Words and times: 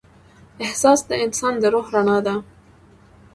احساس 0.65 0.99
د 1.09 1.11
انسان 1.23 1.53
د 1.59 1.63
روح 1.73 1.87
رڼا 1.95 2.17
ده. 2.27 2.35